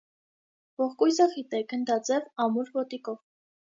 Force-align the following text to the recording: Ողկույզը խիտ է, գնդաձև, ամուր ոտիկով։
Ողկույզը 0.83 1.27
խիտ 1.35 1.53
է, 1.59 1.61
գնդաձև, 1.73 2.27
ամուր 2.47 2.73
ոտիկով։ 2.79 3.21